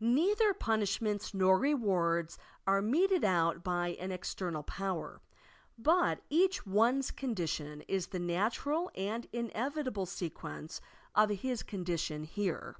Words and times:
Neither 0.00 0.54
pun 0.54 0.80
ishments 0.80 1.34
nor 1.34 1.58
rewards 1.58 2.38
are 2.66 2.80
meted 2.80 3.24
out 3.24 3.62
by 3.62 3.88
an 4.00 4.08
estemal 4.08 4.64
power, 4.66 5.20
but 5.76 6.22
each 6.30 6.64
one's 6.66 7.10
condition 7.10 7.82
is 7.88 8.06
the 8.06 8.18
natural 8.18 8.90
and 8.94 9.26
in 9.34 9.50
evitable 9.50 10.08
sequence 10.08 10.80
of 11.14 11.28
his 11.28 11.62
condition 11.62 12.24
here. 12.24 12.76